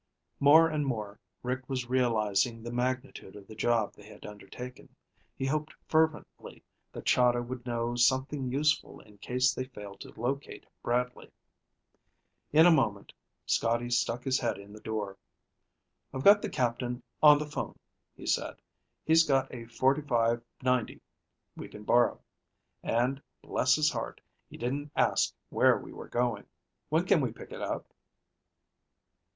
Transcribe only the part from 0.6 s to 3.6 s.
and more Rick was realizing the magnitude of the